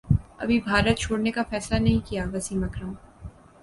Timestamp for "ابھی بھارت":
0.37-0.97